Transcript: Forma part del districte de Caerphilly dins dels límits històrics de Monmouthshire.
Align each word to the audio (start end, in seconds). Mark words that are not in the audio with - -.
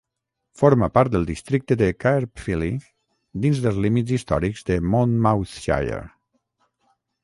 Forma 0.61 0.87
part 0.95 1.13
del 1.15 1.27
districte 1.31 1.77
de 1.81 1.91
Caerphilly 2.05 2.71
dins 3.45 3.63
dels 3.69 3.81
límits 3.87 4.19
històrics 4.19 4.69
de 4.73 4.83
Monmouthshire. 4.97 6.05